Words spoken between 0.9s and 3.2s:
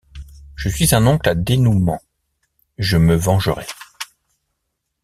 un oncle à dénoûment, je me